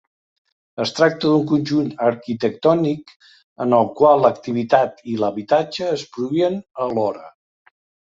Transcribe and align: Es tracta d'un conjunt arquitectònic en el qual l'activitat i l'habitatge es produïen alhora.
Es 0.83 0.91
tracta 0.99 1.27
d'un 1.33 1.41
conjunt 1.49 1.91
arquitectònic 2.05 3.13
en 3.65 3.75
el 3.81 3.85
qual 3.99 4.23
l'activitat 4.27 5.05
i 5.13 5.19
l'habitatge 5.25 5.91
es 5.99 6.07
produïen 6.17 6.57
alhora. 6.87 7.29